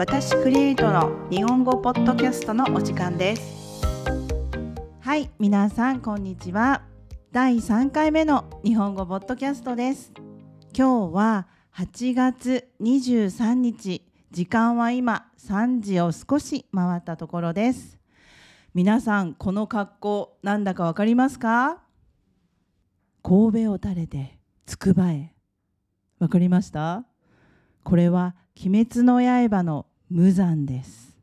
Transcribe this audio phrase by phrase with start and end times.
[0.00, 3.84] 私クリエイトの日本語ポッドキャストのお時間です。
[4.98, 6.84] はい皆さんこんにちは。
[7.32, 10.10] 第3回目の日本語ポッドキャストです。
[10.74, 14.02] 今日は8月23日。
[14.30, 17.98] 時間は今3時を少し回ったところです。
[18.72, 21.82] 皆さんこの格好なんだかわかりますか？
[23.22, 25.34] 神戸を垂れてつくばへ。
[26.18, 27.04] わかりました？
[27.84, 31.16] これは鬼滅の刃の無惨です。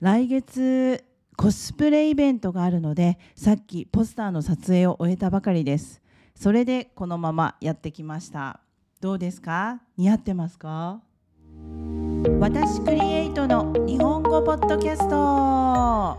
[0.00, 1.04] 来月
[1.36, 6.02] コスプレイベントがあるのでさっきポスターの撮影を終えたばかりです。
[6.34, 8.60] それでこのままやってきました。
[9.00, 9.80] どうですか？
[9.96, 11.00] 似合ってますか？
[12.40, 16.18] 私クリエイトの日本語ポッドキャスト。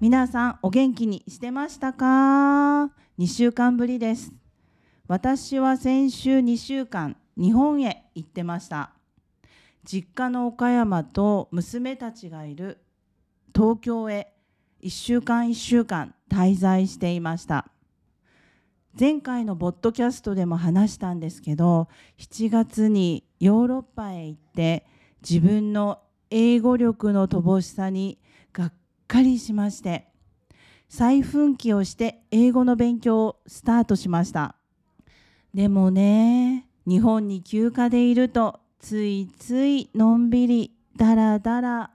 [0.00, 4.32] 皆さんお元気にしてましたか？2週間ぶりです。
[5.06, 8.97] 私は先週2週間日本へ行ってました。
[9.90, 12.76] 実家の岡山と娘たちがいる
[13.56, 14.34] 東京へ
[14.82, 17.70] 1週間1週間滞在していました。
[19.00, 24.84] 前回のボッドキャストでも話したんですけど7月にヨーロッパへ行って
[25.26, 28.18] 自分の英語力の乏しさに
[28.52, 28.72] がっ
[29.06, 30.08] かりしまして
[30.90, 34.54] 再奮起をして英語の勉強をスタートしました。
[35.54, 41.90] でもね日本に休暇でいるとついついのんびりだらだら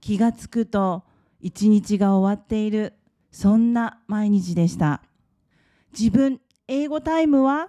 [0.00, 1.04] 気がつくと
[1.40, 2.94] 一日が終わっている。
[3.30, 5.00] そんな毎日でした。
[5.96, 7.68] 自分英語タイムは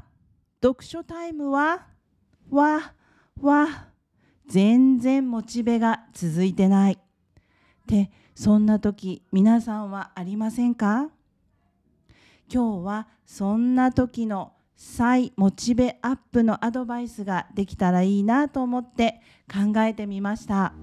[0.61, 1.87] 読書タイムは
[2.49, 2.93] わ
[3.41, 3.67] わ
[4.47, 6.93] 全然モチベが続いてない。
[6.93, 6.97] っ
[7.87, 11.09] てそんな時皆さんはありませんか？
[12.51, 19.21] 今日はそんな時の再モチベアップのアドバイスができたらいいなと思って
[19.51, 20.73] 考えてみました。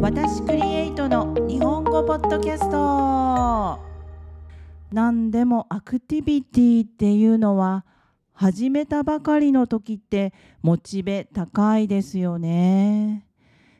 [0.00, 3.80] 私クリエイトの日本語ポッドキャスト。
[4.92, 7.84] 何でもアクティビティっていうのは
[8.32, 13.26] 始めたばかりの時ってモチベ高いですよね。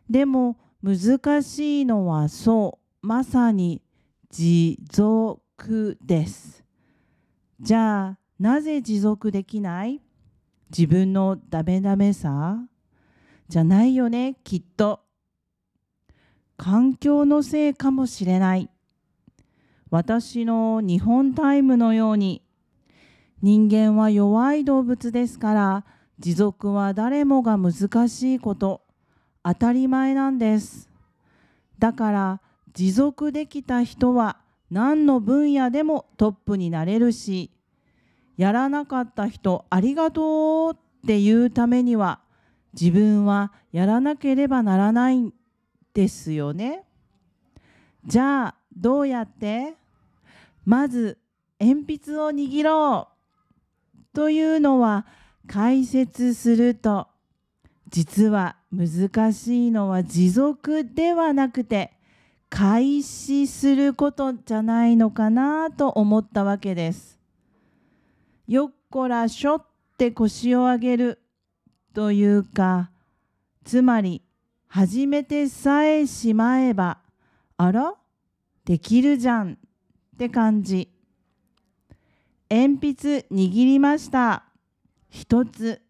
[0.08, 3.06] でも難しいのはそう。
[3.06, 3.82] まさに
[4.30, 6.64] 持続です。
[7.60, 10.00] じゃあなぜ持続できない？
[10.76, 12.58] 自分のダメダメさ？
[13.48, 15.00] じゃないよねきっと。
[16.56, 18.68] 環境のせいかもしれない。
[19.90, 22.42] 私の日本タイムのように。
[23.42, 25.84] 人間は弱い動物ですから
[26.18, 28.82] 持続は誰もが難しいこと。
[29.44, 30.88] 当たり前なんです。
[31.78, 32.40] だから
[32.72, 34.38] 持続できた人は
[34.70, 37.50] 何の分野でもトップになれるし
[38.36, 42.20] やらなかった人ありがとうっていうためには
[42.78, 45.32] 自分はやらなければならないん
[45.92, 46.84] ですよね。
[48.04, 49.74] じゃあどうやって
[50.64, 51.18] まず
[51.60, 53.08] 鉛筆を握ろ
[53.94, 55.06] うというのは
[55.46, 57.08] 解説すると
[57.88, 61.92] 実は難しいのは持続ではなくて
[62.50, 67.13] 開始することじゃないのかなと思ったわけです。
[68.46, 69.66] よっこらしょっ
[69.96, 71.22] て腰を上げる
[71.94, 72.90] というか
[73.64, 74.22] つまり
[74.66, 76.98] 始めてさえしまえば
[77.56, 77.94] あら？
[78.64, 79.56] できるじゃんっ
[80.18, 80.90] て感じ。
[82.50, 84.44] 鉛筆握りました。
[85.08, 85.80] 一つ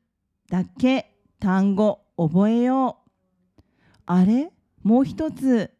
[0.51, 2.99] だけ単語覚えよ
[3.57, 3.63] う。
[4.07, 4.53] あれ？
[4.83, 5.73] もう一つ。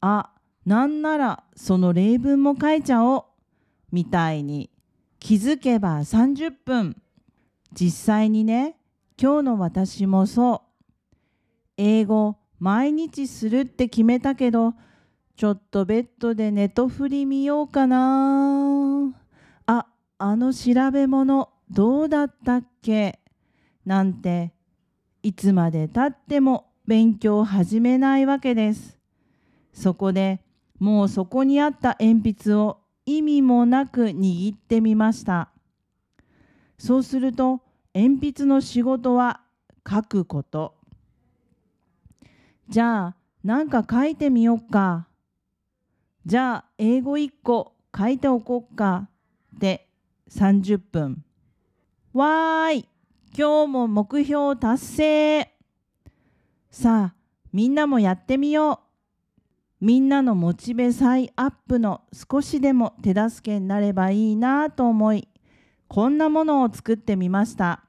[0.00, 0.30] あ
[0.66, 3.24] なんならその例文も書いちゃおう。
[3.90, 4.70] みたいに。
[5.22, 7.00] 気づけば30分。
[7.72, 8.76] 実際にね
[9.16, 10.64] 今日の私もそ
[10.98, 11.14] う。
[11.76, 14.74] 英語毎日するって決めたけど
[15.36, 19.14] ちょっとベッドでネトフリ見ようかな。
[19.66, 19.86] あ
[20.18, 23.20] あの調べ物どうだったっけ？
[23.86, 24.52] なんて
[25.22, 28.98] いつまでたっても勉強を始めないわけです。
[29.72, 30.40] そこで
[30.80, 32.81] もうそこにあった鉛筆を
[33.18, 35.50] 意味もなく握ってみました。
[36.78, 37.60] そうすると
[37.94, 39.40] 鉛筆の仕事は
[39.88, 40.74] 書くこと。
[42.68, 45.06] じゃあ何か書いてみよっか。
[46.24, 49.08] じゃあ英語1個書いておこっか。
[49.56, 49.88] で
[50.30, 51.24] 30分。
[52.12, 52.88] わーい。
[53.36, 55.54] 今日も目標達成。
[56.70, 57.14] さあ
[57.52, 58.91] みんなもやってみよう。
[59.82, 65.26] みんなのモチベ再アップの少しでも手助けになればいいなと思い
[65.88, 67.82] こんなものを作ってみました。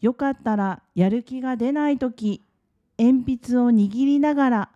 [0.00, 2.42] よかったらやる気が出ないとき
[2.98, 4.70] 鉛筆を握りながら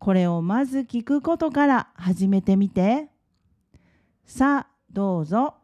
[0.00, 3.06] これをまず聞くことから始めてみて。
[4.26, 5.54] さあどうぞ。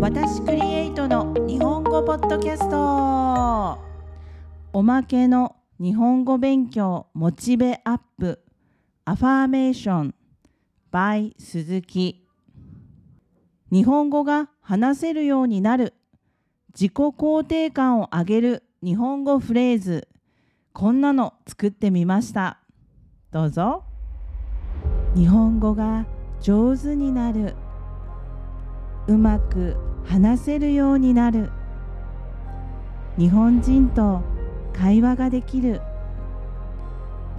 [0.00, 3.78] 私クリエイトの日本語ポッドキャスト。
[4.72, 8.42] おまけの日本語勉強モチベアップ
[9.06, 10.14] アファーメーション
[10.92, 12.22] by 鈴木
[13.72, 15.94] 日本語が話せるようになる
[16.74, 20.06] 自己肯定感を上げる日本語フレーズ。
[20.72, 22.60] こんなの作ってみました。
[23.30, 23.84] どうぞ。
[25.16, 26.06] 日本語が
[26.40, 27.54] 上手になる。
[29.08, 31.50] うまく話せるようになる。
[33.18, 34.22] 日本人と
[34.72, 35.80] 会話ができる。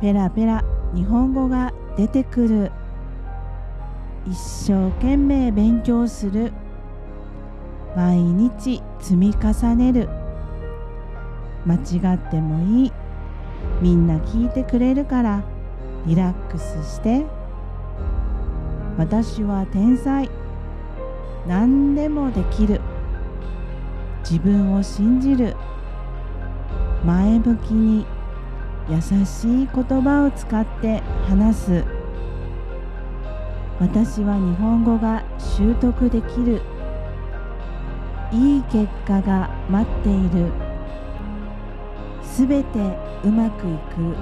[0.01, 0.63] ペラペラ
[0.93, 2.71] 日本語が出てくる。
[4.27, 6.51] 一生懸命勉強する。
[7.95, 10.09] 毎日積み重ねる。
[11.65, 12.91] 間違ってもいい。
[13.81, 15.43] みんな聞いてくれるから
[16.05, 17.25] リラックスして。
[18.97, 20.29] 私は天才。
[21.47, 22.81] 何でもできる。
[24.23, 25.55] 自分を信じる。
[27.03, 28.06] 前向きに
[28.89, 31.83] 優しい言葉を使って話す。
[33.80, 36.62] 私は日本語が習得できる。
[38.31, 40.51] いい結果が待っている。
[42.24, 42.80] すべて
[43.24, 44.15] うまくいく。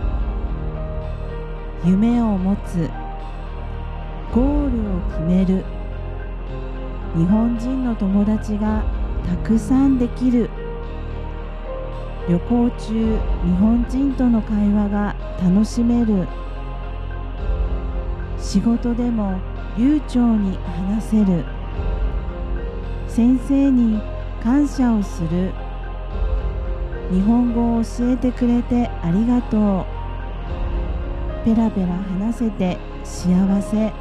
[1.85, 2.89] 夢を持つ。
[4.33, 5.65] ゴールを決める。
[7.15, 8.83] 日本人の友達が
[9.27, 10.49] たくさんできる。
[12.29, 16.27] 旅行中日本人との会話が楽しめる。
[18.37, 19.39] 仕事でも
[19.75, 21.43] 流暢に話せる。
[23.07, 23.99] 先生に
[24.43, 25.51] 感謝をする。
[27.11, 31.45] 日本語を教えてくれてありがとう。
[31.45, 33.29] ペラペラ話せて幸
[33.59, 33.91] せ。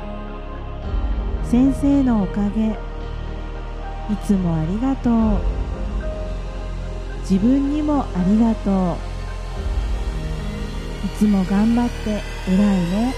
[1.44, 2.76] 先生のおかげ。
[4.12, 5.57] いつもありがとう。
[7.30, 8.96] 自分にもありがとう。
[11.04, 13.14] いつも頑張って偉いね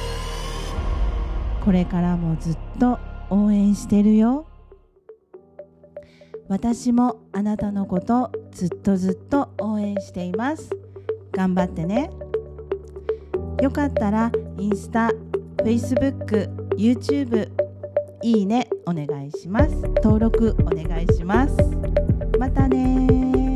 [1.65, 2.99] これからもずっと
[3.31, 4.47] 応援してるよ。
[6.49, 10.71] 私もあなたのことずっとずっと応援しています。
[11.31, 12.11] 頑張ってね。
[13.63, 15.11] よかったらインスタ、
[15.59, 17.49] Facebook、YouTube
[18.23, 19.77] いいねお願いします。
[20.03, 21.55] 登録お願いします。
[22.39, 23.50] またね